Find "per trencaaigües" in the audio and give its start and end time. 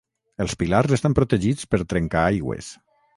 1.75-2.71